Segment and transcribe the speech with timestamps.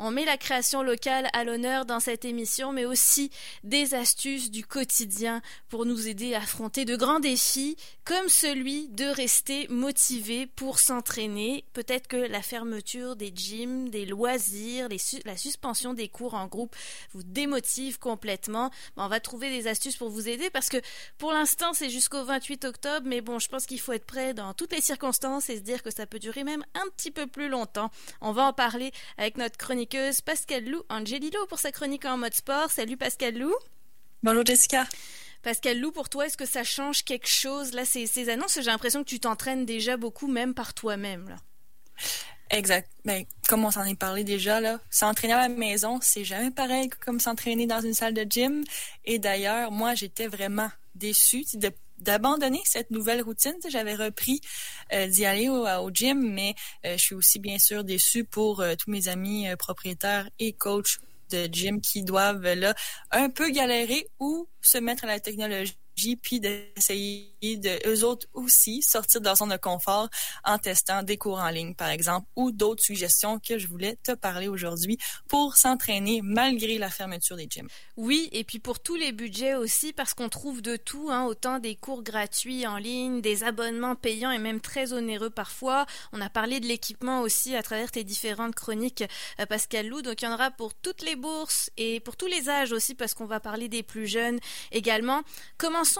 [0.00, 3.32] On met la création locale à l'honneur dans cette émission, mais aussi
[3.64, 9.06] des astuces du quotidien pour nous aider à affronter de grands défis, comme celui de
[9.06, 11.64] rester motivé pour s'entraîner.
[11.72, 14.88] Peut-être que la fermeture des gyms, des loisirs,
[15.24, 16.76] la suspension des cours en groupe
[17.12, 18.70] vous démotive complètement.
[18.96, 20.78] on va trouver des astuces pour vous aider parce que
[21.18, 24.54] pour l'instant, c'est jusqu'au 28 octobre, mais bon, je pense qu'il faut être prêt dans
[24.54, 27.48] toutes les circonstances et se dire que ça peut durer même un petit peu plus
[27.48, 27.90] longtemps.
[28.20, 29.56] On va en parler avec notre
[29.88, 32.70] chroniqueuse Pascal Lou Angelillo pour sa chronique en mode sport.
[32.70, 33.54] Salut Pascal Lou.
[34.22, 34.86] Bonjour Jessica.
[35.42, 37.72] Pascal Lou, pour toi, est-ce que ça change quelque chose?
[37.72, 41.36] Là ces, ces annonces J'ai l'impression que tu t'entraînes déjà beaucoup, même par toi-même là.
[42.50, 42.90] Exact.
[43.04, 46.88] Ben, comme on s'en est parlé déjà, là, s'entraîner à la maison, c'est jamais pareil
[46.88, 48.64] comme s'entraîner dans une salle de gym.
[49.04, 51.44] Et d'ailleurs, moi, j'étais vraiment déçue
[51.98, 53.54] d'abandonner cette nouvelle routine.
[53.68, 54.40] J'avais repris
[54.92, 58.74] euh, d'y aller au, gym, mais euh, je suis aussi bien sûr déçue pour euh,
[58.74, 60.98] tous mes amis propriétaires et coachs
[61.30, 62.74] de gym qui doivent là
[63.10, 65.76] un peu galérer ou se mettre à la technologie
[66.16, 70.08] puis d'essayer de eux autres aussi sortir de leur zone de confort
[70.44, 74.12] en testant des cours en ligne, par exemple, ou d'autres suggestions que je voulais te
[74.12, 77.68] parler aujourd'hui pour s'entraîner malgré la fermeture des gyms.
[77.96, 81.58] Oui, et puis pour tous les budgets aussi, parce qu'on trouve de tout, hein, autant
[81.58, 85.86] des cours gratuits en ligne, des abonnements payants et même très onéreux parfois.
[86.12, 89.04] On a parlé de l'équipement aussi à travers tes différentes chroniques,
[89.40, 90.02] euh, Pascal Lou.
[90.02, 92.94] Donc il y en aura pour toutes les bourses et pour tous les âges aussi,
[92.94, 94.38] parce qu'on va parler des plus jeunes
[94.72, 95.22] également.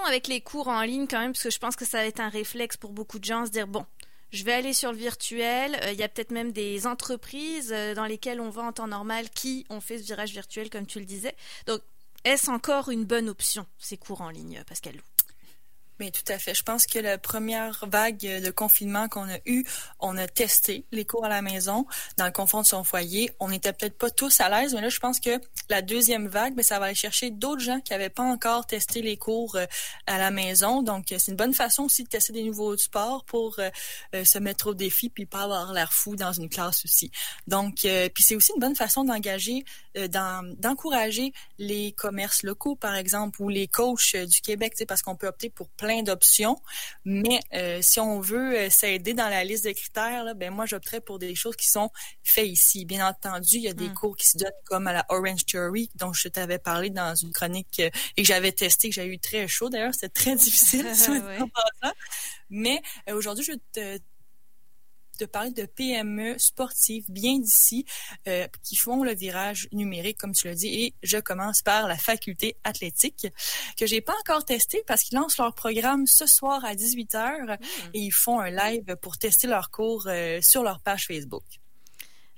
[0.04, 2.20] Avec les cours en ligne quand même, parce que je pense que ça va être
[2.20, 3.84] un réflexe pour beaucoup de gens, se dire, bon,
[4.30, 5.78] je vais aller sur le virtuel.
[5.82, 8.88] Euh, il y a peut-être même des entreprises euh, dans lesquelles on va en temps
[8.88, 11.34] normal qui ont fait ce virage virtuel, comme tu le disais.
[11.66, 11.80] Donc,
[12.24, 15.17] est-ce encore une bonne option, ces cours en ligne, Pascal Lou?
[15.98, 16.54] Mais tout à fait.
[16.54, 19.64] Je pense que la première vague de confinement qu'on a eue,
[20.00, 23.30] on a testé les cours à la maison dans le confort de son foyer.
[23.40, 26.54] On n'était peut-être pas tous à l'aise, mais là, je pense que la deuxième vague,
[26.54, 29.66] ben, ça va aller chercher d'autres gens qui n'avaient pas encore testé les cours euh,
[30.06, 30.82] à la maison.
[30.82, 33.70] Donc, c'est une bonne façon aussi de tester des nouveaux sports pour euh,
[34.14, 37.10] euh, se mettre au défi puis pas avoir l'air fou dans une classe aussi.
[37.46, 39.64] Donc, puis c'est aussi une bonne façon d'engager,
[39.94, 45.50] d'encourager les commerces locaux, par exemple, ou les coachs du Québec, parce qu'on peut opter
[45.50, 46.56] pour plein plein d'options.
[47.06, 50.66] Mais euh, si on veut euh, s'aider dans la liste de critères, là, ben moi,
[50.66, 51.90] j'opterais pour des choses qui sont
[52.22, 52.84] faites ici.
[52.84, 53.94] Bien entendu, il y a des hmm.
[53.94, 57.32] cours qui se donnent comme à la Orange Theory, dont je t'avais parlé dans une
[57.32, 57.88] chronique euh,
[58.18, 59.70] et que j'avais testé, que j'ai eu très chaud.
[59.70, 60.86] D'ailleurs, c'était très difficile.
[62.50, 64.02] Mais aujourd'hui, je vais te
[65.18, 67.84] de parler de PME sportives bien d'ici
[68.26, 70.68] euh, qui font le virage numérique, comme tu l'as dit.
[70.68, 73.26] Et je commence par la faculté athlétique
[73.78, 77.90] que j'ai pas encore testé parce qu'ils lancent leur programme ce soir à 18h hmm.
[77.94, 81.44] et ils font un live pour tester leur cours euh, sur leur page Facebook.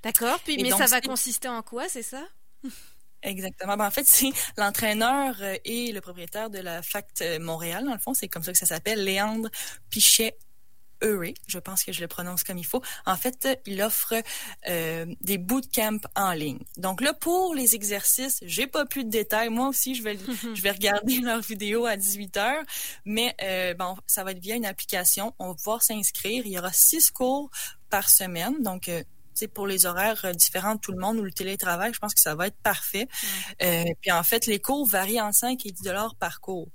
[0.03, 0.39] D'accord.
[0.43, 2.23] Puis, mais ça va consister en quoi, c'est ça?
[3.23, 3.77] Exactement.
[3.77, 7.99] Ben, en fait, c'est l'entraîneur euh, et le propriétaire de la Fact Montréal, dans le
[7.99, 9.49] fond, c'est comme ça que ça s'appelle, Léandre
[9.91, 10.35] Pichet
[11.01, 12.81] Ure, je pense que je le prononce comme il faut.
[13.05, 14.13] En fait, il offre
[14.67, 16.59] euh, des bootcamps en ligne.
[16.77, 19.49] Donc là, pour les exercices, j'ai pas plus de détails.
[19.49, 20.17] Moi aussi, je vais
[20.55, 22.63] je vais regarder leur vidéo à 18 heures,
[23.05, 25.33] mais euh, bon, ça va être via une application.
[25.39, 26.45] On va pouvoir s'inscrire.
[26.45, 27.49] Il y aura six cours
[27.89, 29.03] par semaine, donc euh,
[29.53, 32.21] pour les horaires euh, différents de tout le monde ou le télétravail, je pense que
[32.21, 33.07] ça va être parfait.
[33.61, 36.69] Euh, puis en fait, les cours varient en 5 et 10 dollars par cours.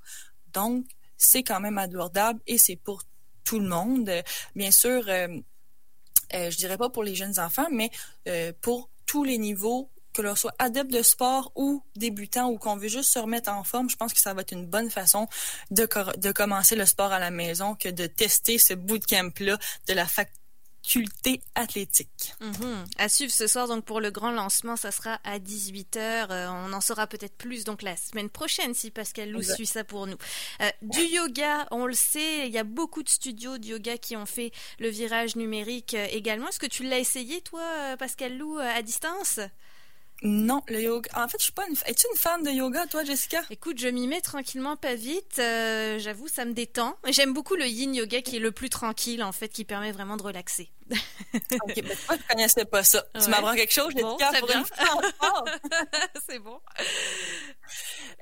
[0.52, 0.84] Donc,
[1.16, 3.02] c'est quand même abordable et c'est pour
[3.46, 4.10] tout le monde.
[4.54, 5.28] Bien sûr, euh,
[6.34, 7.90] euh, je dirais pas pour les jeunes enfants, mais
[8.28, 12.76] euh, pour tous les niveaux que l'on soit adepte de sport ou débutant ou qu'on
[12.76, 15.28] veut juste se remettre en forme, je pense que ça va être une bonne façon
[15.70, 15.86] de,
[16.32, 19.58] commencer le sport à la maison que de tester ce bootcamp-là
[19.88, 20.30] de la fac
[20.86, 22.34] faculté athlétique.
[22.40, 22.84] Mhm.
[22.98, 26.30] À suivre ce soir donc pour le grand lancement, ça sera à 18h.
[26.30, 29.84] Euh, on en saura peut-être plus donc la semaine prochaine si Pascal Lou suit ça
[29.84, 30.16] pour nous.
[30.60, 34.16] Euh, du yoga, on le sait, il y a beaucoup de studios de yoga qui
[34.16, 36.48] ont fait le virage numérique euh, également.
[36.48, 39.40] Est-ce que tu l'as essayé toi Pascal Lou à distance?
[40.22, 41.10] Non, le yoga.
[41.14, 41.76] En fait, je suis pas une.
[41.86, 43.42] Es-tu une fan de yoga, toi, Jessica?
[43.50, 45.38] Écoute, je m'y mets tranquillement, pas vite.
[45.38, 46.96] Euh, j'avoue, ça me détend.
[47.08, 50.16] J'aime beaucoup le Yin Yoga, qui est le plus tranquille, en fait, qui permet vraiment
[50.16, 50.70] de relaxer.
[50.92, 53.04] Ok, mais moi, je connaissais pas ça.
[53.20, 54.64] Tu m'apprends quelque chose, Jessica, pour une
[56.28, 56.60] C'est bon.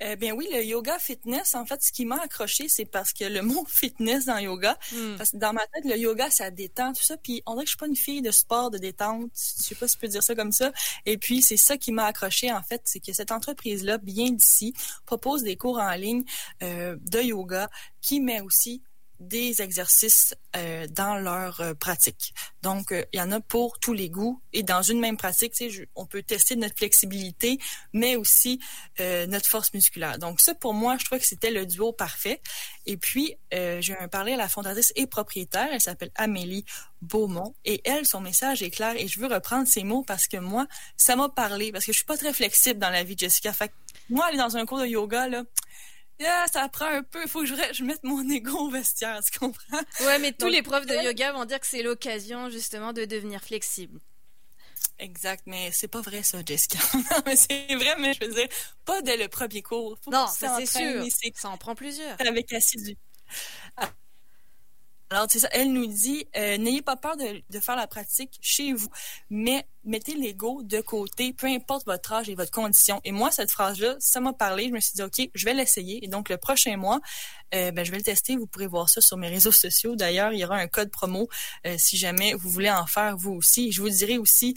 [0.00, 3.24] Eh bien oui, le yoga fitness, en fait, ce qui m'a accroché, c'est parce que
[3.24, 5.16] le mot fitness dans yoga, hmm.
[5.16, 7.16] parce que dans ma tête, le yoga, ça détend, tout ça.
[7.16, 9.30] Puis on dirait que je suis pas une fille de sport, de détente.
[9.34, 10.72] Je sais pas si je peux dire ça comme ça.
[11.06, 14.74] Et puis c'est ça qui m'a accroché, en fait, c'est que cette entreprise-là, bien d'ici,
[15.06, 16.24] propose des cours en ligne
[16.62, 17.68] euh, de yoga
[18.00, 18.82] qui met aussi
[19.20, 22.34] des exercices euh, dans leur euh, pratique.
[22.62, 24.40] Donc, euh, il y en a pour tous les goûts.
[24.52, 25.52] Et dans une même pratique,
[25.94, 27.58] on peut tester notre flexibilité,
[27.92, 28.60] mais aussi
[28.98, 30.18] notre force musculaire.
[30.18, 32.40] Donc, ça, pour moi, je trouve que c'était le duo parfait.
[32.86, 35.68] Et puis, j'ai parlé à la fondatrice et propriétaire.
[35.72, 36.64] Elle s'appelle Amélie
[37.02, 37.54] Beaumont.
[37.64, 38.94] Et elle, son message est clair.
[38.96, 40.66] Et je veux reprendre ces mots parce que moi,
[40.96, 41.72] ça m'a parlé.
[41.72, 43.52] Parce que je suis pas très flexible dans la vie, Jessica.
[43.52, 43.72] Fait
[44.08, 45.44] moi, aller dans un cours de yoga, là,
[46.20, 47.22] Yeah, ça prend un peu.
[47.22, 49.80] Il faut que je, mette mon ego au vestiaire, tu comprends?
[50.00, 53.42] Ouais, mais tous les profs de yoga vont dire que c'est l'occasion, justement, de devenir
[53.42, 54.00] flexible.
[54.98, 56.78] Exact, mais c'est pas vrai, ça, Jessica.
[56.94, 58.48] non, mais c'est vrai, mais je veux dire,
[58.84, 59.98] pas dès le premier cours.
[60.06, 61.04] non, ça, c'est sûr.
[61.34, 62.16] Ça en prend plusieurs.
[62.20, 62.96] Avec assidu.
[65.14, 65.48] Alors, c'est ça.
[65.52, 68.88] Elle nous dit, euh, n'ayez pas peur de, faire la pratique chez vous,
[69.30, 73.00] mais mettez l'ego de côté, peu importe votre âge et votre condition.
[73.04, 74.66] Et moi, cette phrase-là, ça m'a parlé.
[74.70, 76.04] Je me suis dit, OK, je vais l'essayer.
[76.04, 77.00] Et donc, le prochain mois,
[77.54, 78.36] euh, ben, je vais le tester.
[78.36, 79.94] Vous pourrez voir ça sur mes réseaux sociaux.
[79.94, 81.28] D'ailleurs, il y aura un code promo
[81.64, 83.70] euh, si jamais vous voulez en faire vous aussi.
[83.70, 84.56] Je vous dirai aussi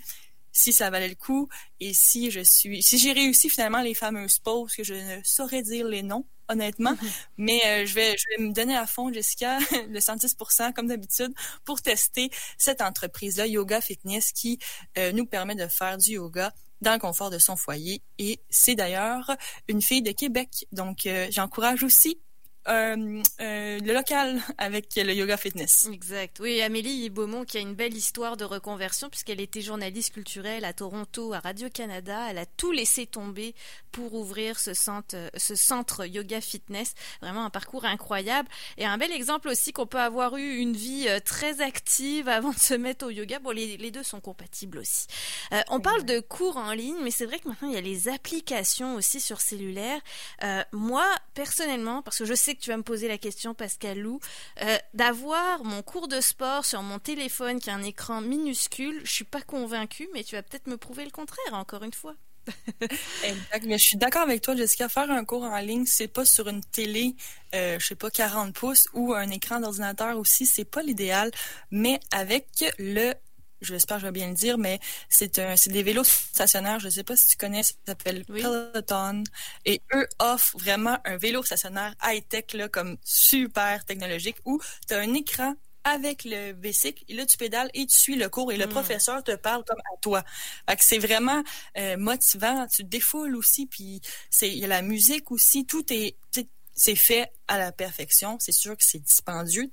[0.51, 1.47] si ça valait le coup
[1.79, 5.61] et si je suis, si j'ai réussi finalement les fameuses pauses que je ne saurais
[5.61, 6.93] dire les noms honnêtement.
[6.93, 7.25] Mm-hmm.
[7.37, 9.59] Mais euh, je, vais, je vais me donner à fond, Jessica,
[9.89, 10.35] le 110
[10.75, 11.33] comme d'habitude,
[11.65, 14.59] pour tester cette entreprise-là, Yoga Fitness, qui
[14.97, 18.01] euh, nous permet de faire du yoga dans le confort de son foyer.
[18.19, 19.35] Et c'est d'ailleurs
[19.67, 20.67] une fille de Québec.
[20.71, 22.19] Donc, euh, j'encourage aussi
[22.67, 25.87] euh, euh, le local avec le yoga fitness.
[25.91, 26.39] Exact.
[26.41, 30.73] Oui, Amélie Beaumont qui a une belle histoire de reconversion puisqu'elle était journaliste culturelle à
[30.73, 32.27] Toronto, à Radio-Canada.
[32.29, 33.55] Elle a tout laissé tomber
[33.91, 36.93] pour ouvrir ce centre, ce centre yoga fitness.
[37.21, 41.05] Vraiment un parcours incroyable et un bel exemple aussi qu'on peut avoir eu une vie
[41.07, 43.39] euh, très active avant de se mettre au yoga.
[43.39, 45.07] Bon, les, les deux sont compatibles aussi.
[45.69, 48.09] On parle de cours en ligne, mais c'est vrai que maintenant il y a les
[48.09, 50.01] applications aussi sur cellulaire.
[50.73, 54.19] Moi, personnellement, parce que je sais tu vas me poser la question, Pascal Lou,
[54.61, 59.11] euh, d'avoir mon cours de sport sur mon téléphone qui a un écran minuscule, je
[59.11, 62.15] suis pas convaincue, mais tu vas peut-être me prouver le contraire, encore une fois.
[63.23, 63.65] exact.
[63.65, 64.89] Mais je suis d'accord avec toi, Jessica.
[64.89, 67.15] Faire un cours en ligne, c'est pas sur une télé,
[67.53, 71.31] euh, je sais pas, 40 pouces ou un écran d'ordinateur aussi, c'est pas l'idéal.
[71.71, 72.47] Mais avec
[72.79, 73.13] le
[73.61, 76.79] j'espère que je vais bien le dire, mais c'est un, c'est des vélos stationnaires.
[76.79, 79.23] Je sais pas si tu connais, ça s'appelle Peloton.
[79.65, 84.99] Et eux offrent vraiment un vélo stationnaire high-tech, là, comme super technologique, où tu as
[84.99, 88.57] un écran avec le bicycle, et là tu pédales et tu suis le cours et
[88.57, 88.71] le hmm.
[88.71, 90.23] professeur te parle comme à toi.
[90.69, 91.41] Fait que c'est vraiment
[91.77, 95.85] euh, motivant, tu te défoules aussi puis c'est il y a la musique aussi, tout
[95.93, 96.17] est
[96.77, 99.71] c'est fait à la perfection, c'est sûr que c'est dispendieux,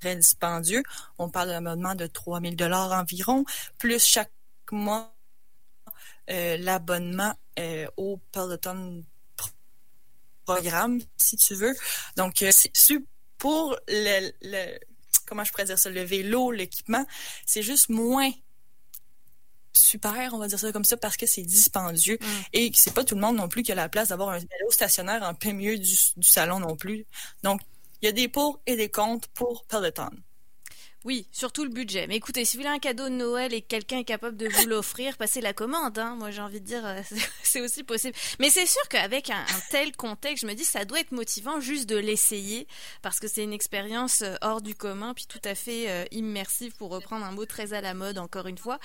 [0.00, 0.82] très dispendieux.
[1.18, 3.44] On parle d'un abonnement de 3000 dollars environ,
[3.78, 4.32] plus chaque
[4.72, 5.14] mois
[6.30, 9.04] euh, l'abonnement euh, au Peloton
[10.44, 11.74] programme, si tu veux.
[12.16, 12.98] Donc, euh, c'est
[13.38, 14.78] pour le, le,
[15.26, 17.04] comment je pourrais dire ça, le vélo, l'équipement,
[17.46, 18.30] c'est juste moins
[19.72, 22.26] super, on va dire ça comme ça, parce que c'est dispendieux mm.
[22.52, 24.38] et que c'est pas tout le monde non plus qui a la place d'avoir un
[24.38, 27.06] vélo stationnaire en plein milieu du, du salon non plus.
[27.42, 27.60] Donc,
[28.02, 30.10] il y a des pour et des contre pour Peloton.
[31.06, 32.06] Oui, surtout le budget.
[32.08, 34.48] Mais écoutez, si vous voulez un cadeau de Noël et que quelqu'un est capable de
[34.48, 35.98] vous l'offrir, passez la commande.
[35.98, 36.14] Hein.
[36.18, 37.00] Moi, j'ai envie de dire, euh,
[37.42, 38.14] c'est aussi possible.
[38.38, 41.88] Mais c'est sûr qu'avec un, tel contexte, je me dis, ça doit être motivant juste
[41.88, 42.66] de l'essayer
[43.00, 46.76] parce que c'est une expérience euh, hors du commun, puis tout à fait euh, immersive,
[46.76, 48.78] pour reprendre un mot très à la mode, encore une fois.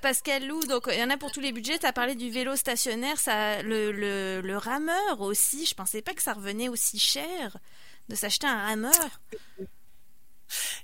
[0.00, 1.78] Pascal Lou, donc il y en a pour tous les budgets.
[1.78, 3.16] Tu as parlé du vélo stationnaire,
[3.62, 5.66] le, le rameur aussi.
[5.66, 7.58] Je pensais pas que ça revenait aussi cher
[8.08, 9.20] de s'acheter un rameur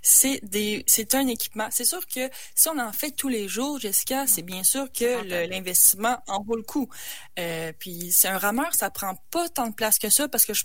[0.03, 1.69] c'est des c'est un équipement.
[1.71, 5.49] C'est sûr que si on en fait tous les jours, Jessica, c'est bien sûr que
[5.49, 6.89] l'investissement en vaut le coup.
[7.39, 10.55] Euh, puis c'est un rameur, ça prend pas tant de place que ça parce que
[10.55, 10.65] je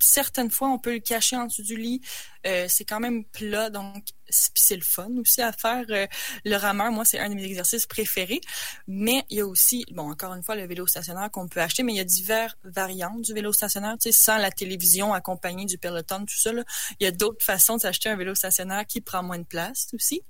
[0.00, 2.00] certaines fois, on peut le cacher en dessous du lit.
[2.46, 5.84] Euh, c'est quand même plat, donc c'est le fun aussi à faire.
[5.90, 6.06] Euh,
[6.44, 8.40] le rameur, moi, c'est un de mes exercices préférés.
[8.86, 11.82] Mais il y a aussi, bon, encore une fois, le vélo stationnaire qu'on peut acheter,
[11.82, 15.66] mais il y a diverses variantes du vélo stationnaire, tu sais, sans la télévision accompagnée
[15.66, 16.50] du peloton, tout ça.
[17.00, 20.22] Il y a d'autres façons d'acheter un vélo stationnaire qui prend moins de place aussi.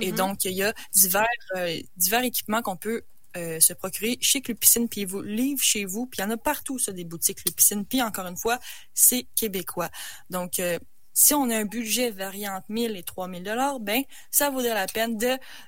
[0.00, 0.14] Et mm-hmm.
[0.14, 3.02] donc, il y a divers, euh, divers équipements qu'on peut
[3.36, 6.30] euh, se procurer chez Club Piscine, puis vous livre chez vous, puis il y en
[6.30, 8.58] a partout, ça, des boutiques Club Piscine, puis encore une fois,
[8.94, 9.90] c'est québécois.
[10.30, 10.78] Donc, euh,
[11.12, 14.86] si on a un budget variant entre 1000 et 3000 dollars, ben ça vaudrait la
[14.86, 15.18] peine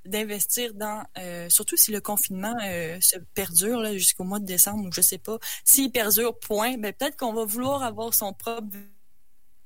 [0.04, 2.56] d'investir dans euh, surtout si le confinement
[3.00, 7.16] se perdure jusqu'au mois de décembre ou je sais pas, s'il perdure point, ben peut-être
[7.16, 8.68] qu'on va vouloir avoir son propre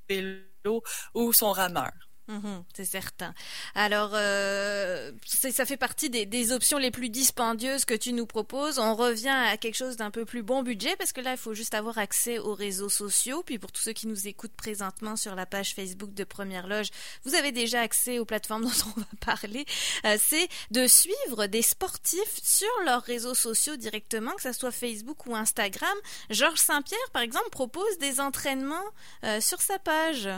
[0.08, 0.82] vélo
[1.12, 1.92] ou son rameur.
[2.26, 3.34] Mhm, c'est certain.
[3.74, 8.78] Alors, euh, ça fait partie des, options les plus dispendieuses que tu nous proposes.
[8.78, 11.52] On revient à quelque chose d'un peu plus bon budget parce que là, il faut
[11.52, 13.42] juste avoir accès aux réseaux sociaux.
[13.44, 16.88] Puis pour tous ceux qui nous écoutent présentement sur la page Facebook de Première Loge,
[17.24, 19.66] vous avez déjà accès aux plateformes dont on va parler.
[20.06, 25.26] Euh, c'est de suivre des sportifs sur leurs réseaux sociaux directement, que ce soit Facebook
[25.26, 25.96] ou Instagram.
[26.30, 28.84] Georges Saint-Pierre, par exemple, propose des entraînements
[29.24, 30.28] euh, sur sa page.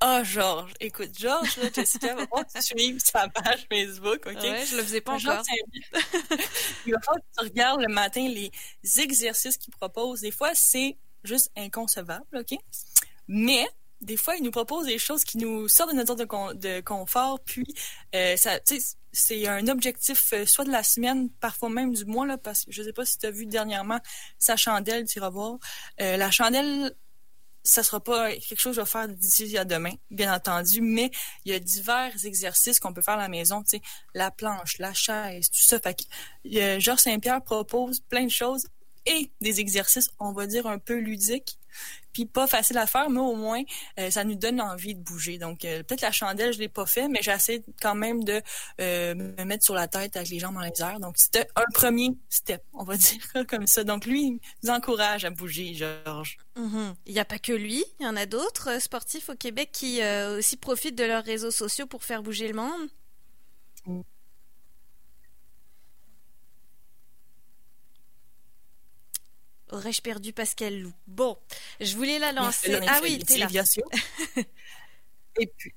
[0.00, 0.74] Ah, oh, Georges.
[0.80, 4.42] Écoute, Georges, là, Jessica, va falloir que tu suives sa page Facebook, OK?
[4.42, 5.42] Ouais, je le faisais pas encore.
[6.86, 8.50] il va falloir que tu regardes le matin les
[8.98, 10.20] exercices qu'il propose.
[10.20, 12.58] Des fois, c'est juste inconcevable, OK?
[13.28, 13.66] Mais,
[14.02, 17.40] des fois, il nous propose des choses qui nous sortent de notre zone de, confort,
[17.40, 17.66] puis
[18.14, 18.58] euh, ça,
[19.12, 22.72] c'est un objectif euh, soit de la semaine, parfois même du mois, là, parce que
[22.72, 23.98] je sais pas si tu as vu dernièrement
[24.38, 25.56] sa chandelle, tu iras voir.
[26.02, 26.94] Euh, la chandelle
[27.66, 31.10] ça sera pas quelque chose que je vais faire d'ici à demain, bien entendu, mais
[31.44, 33.82] il y a divers exercices qu'on peut faire à la maison, tu sais,
[34.14, 35.78] la planche, la chaise, tout ça.
[35.80, 38.66] Fait que, Georges Saint-Pierre propose plein de choses
[39.06, 41.58] et des exercices, on va dire, un peu ludiques
[42.12, 43.62] puis pas facile à faire, mais au moins
[43.98, 45.36] euh, ça nous donne envie de bouger.
[45.36, 48.40] Donc euh, peut-être la chandelle, je l'ai pas fait, mais j'essaie quand même de
[48.80, 50.98] euh, me mettre sur la tête avec les jambes dans les airs.
[50.98, 53.84] Donc c'était un premier step, on va dire comme ça.
[53.84, 56.38] Donc lui, il nous encourage à bouger, Georges.
[56.56, 56.94] Mm-hmm.
[57.04, 60.00] Il n'y a pas que lui, il y en a d'autres sportifs au Québec qui
[60.38, 64.06] aussi profitent de leurs réseaux sociaux pour faire bouger le monde?
[69.70, 70.92] Aurais-je perdu Pascal Lou?
[71.06, 71.36] Bon,
[71.80, 72.78] je voulais la lancer.
[72.86, 73.48] Ah oui, t'es là.
[75.38, 75.74] Et puis.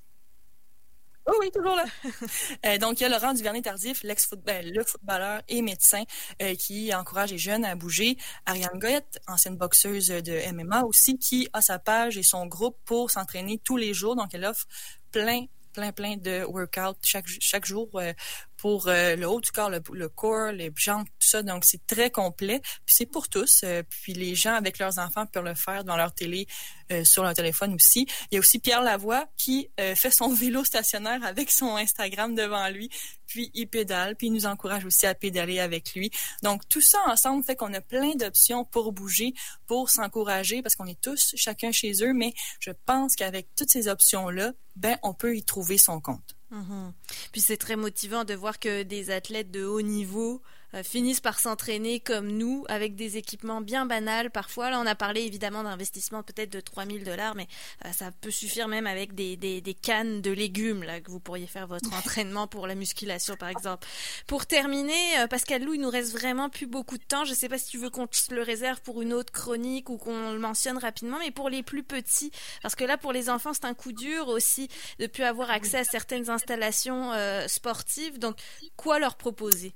[1.31, 1.85] Oh oui, toujours là.
[2.65, 6.03] Euh, donc, il y a Laurent Duvernay-Tardif, l'ex-footballeur, le footballeur et médecin,
[6.41, 8.17] euh, qui encourage les jeunes à bouger.
[8.45, 13.11] Ariane Goyette, ancienne boxeuse de MMA aussi, qui a sa page et son groupe pour
[13.11, 14.15] s'entraîner tous les jours.
[14.15, 14.65] Donc, elle offre
[15.11, 18.13] plein, plein, plein de workouts chaque, chaque jour euh,
[18.59, 21.41] pour euh, le haut du corps, le, corps, les jambes, tout ça.
[21.43, 22.59] Donc, c'est très complet.
[22.85, 23.61] Puis c'est pour tous.
[23.63, 26.45] Euh, puis les gens avec leurs enfants peuvent le faire dans leur télé,
[26.91, 28.05] euh, sur leur téléphone aussi.
[28.29, 32.67] Il y a aussi Pierre Lavoie qui fait son vélo stationnaire avec son Instagram devant
[32.69, 32.89] lui.
[33.27, 36.11] Puis il pédale, puis il nous encourage aussi à pédaler avec lui.
[36.43, 39.33] Donc, tout ça ensemble fait qu'on a plein d'options pour bouger,
[39.67, 42.13] pour s'encourager, parce qu'on est tous chacun chez eux.
[42.13, 46.38] Mais je pense qu'avec toutes ces options-là, ben, on peut y trouver son compte.
[46.51, 46.93] Mhm.
[47.31, 50.41] Puis c'est très motivant de voir que des athlètes de haut niveau
[50.83, 54.69] finissent par s'entraîner comme nous avec des équipements bien banals parfois.
[54.69, 57.47] Là, on a parlé évidemment d'investissement peut-être de 3000 dollars, mais
[57.85, 61.19] euh, ça peut suffire même avec des, des, des, cannes de légumes là que vous
[61.19, 63.87] pourriez faire votre entraînement pour la musculation par exemple.
[64.27, 67.25] Pour terminer, euh, Pascal Lou, il nous reste vraiment plus beaucoup de temps.
[67.25, 70.31] Je sais pas si tu veux qu'on le réserve pour une autre chronique ou qu'on
[70.31, 73.65] le mentionne rapidement, mais pour les plus petits, parce que là pour les enfants c'est
[73.65, 77.11] un coup dur aussi de plus avoir accès à certaines installations
[77.47, 78.19] sportives.
[78.19, 78.37] Donc
[78.75, 79.73] quoi leur proposer?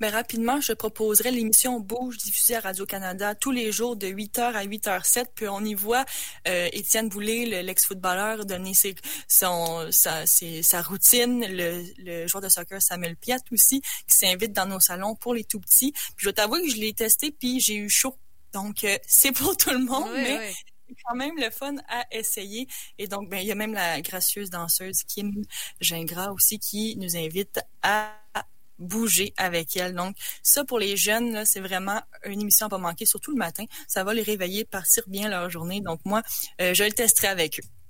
[0.00, 4.64] Mais rapidement, je proposerai l'émission Bouge diffusée à Radio-Canada tous les jours de 8h à
[4.64, 5.26] 8h07.
[5.34, 6.04] Puis on y voit
[6.48, 8.94] euh, Étienne Boulay, l'ex-footballeur, donner ses,
[9.28, 14.66] son, sa, sa routine, le, le, joueur de soccer Samuel Piat aussi, qui s'invite dans
[14.66, 15.92] nos salons pour les tout-petits.
[15.92, 18.16] Puis je dois t'avouer que je l'ai testé, puis j'ai eu chaud.
[18.52, 20.52] Donc, euh, c'est pour tout le monde, mais...
[20.88, 22.66] c'est quand même le fun à essayer.
[22.98, 25.44] Et donc, ben, il y a même la gracieuse danseuse Kim
[25.80, 28.16] Gingras aussi qui nous invite à
[28.78, 29.94] bouger avec elle.
[29.94, 33.64] Donc, ça pour les jeunes, c'est vraiment une émission à pas manquer, surtout le matin.
[33.88, 35.80] Ça va les réveiller, partir bien leur journée.
[35.80, 36.22] Donc, moi,
[36.60, 37.83] euh, je le testerai avec eux.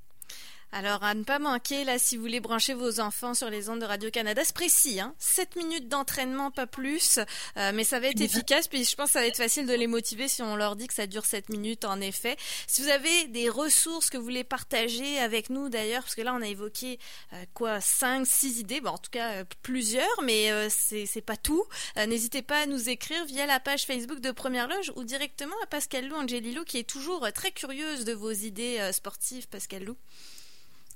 [0.77, 3.79] Alors, à ne pas manquer, là, si vous voulez brancher vos enfants sur les ondes
[3.79, 5.15] de Radio-Canada, c'est précis, hein.
[5.21, 7.21] 7 minutes d'entraînement, pas plus,
[7.57, 9.73] euh, mais ça va être efficace, puis je pense que ça va être facile de
[9.73, 12.37] les motiver si on leur dit que ça dure 7 minutes, en effet.
[12.67, 16.35] Si vous avez des ressources que vous voulez partager avec nous, d'ailleurs, parce que là,
[16.35, 16.99] on a évoqué,
[17.35, 21.65] euh, quoi, 5, 6 idées, bon, en tout cas, euh, plusieurs, mais c'est pas tout.
[21.97, 25.67] N'hésitez pas à nous écrire via la page Facebook de Première Loge ou directement à
[25.67, 29.97] Pascal Lou Angelilou, qui est toujours très curieuse de vos idées sportives, Pascal Lou.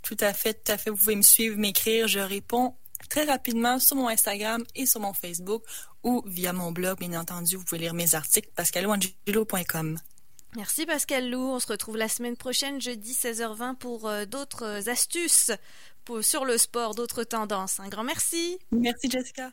[0.02, 0.90] Tout à fait, tout à fait.
[0.90, 2.08] Vous pouvez me suivre, m'écrire.
[2.08, 2.74] Je réponds
[3.08, 5.62] très rapidement sur mon Instagram et sur mon Facebook
[6.02, 7.56] ou via mon blog, bien entendu.
[7.56, 9.98] Vous pouvez lire mes articles, pascaloangelo.com.
[10.56, 11.40] Merci Pascal Lou.
[11.40, 15.50] On se retrouve la semaine prochaine, jeudi 16h20, pour euh, d'autres astuces
[16.22, 17.80] sur le sport, d'autres tendances.
[17.80, 18.58] Un grand merci.
[18.72, 19.52] Merci Jessica.